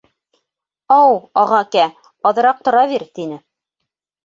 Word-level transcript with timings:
—Ау, 0.99 1.13
ағакә, 1.43 1.85
аҙыраҡ 2.31 2.65
тора 2.71 2.85
бир,— 2.95 3.09
тине. 3.21 3.41